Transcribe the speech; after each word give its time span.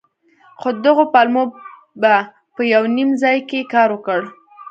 خو 0.59 0.69
دغو 0.83 1.03
پلمو 1.13 1.43
به 2.01 2.13
په 2.53 2.61
يو 2.73 2.83
نيم 2.95 3.09
ځاى 3.21 3.37
کښې 3.49 3.61
کار 3.73 3.89
وکړ. 3.93 4.19